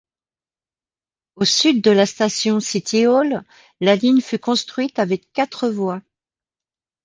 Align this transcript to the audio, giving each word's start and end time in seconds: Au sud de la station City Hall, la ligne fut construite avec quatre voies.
Au 1.35 1.45
sud 1.45 1.83
de 1.83 1.91
la 1.91 2.07
station 2.07 2.59
City 2.59 3.05
Hall, 3.05 3.43
la 3.81 3.95
ligne 3.95 4.19
fut 4.21 4.39
construite 4.39 4.97
avec 4.97 5.31
quatre 5.31 5.69
voies. 5.69 6.01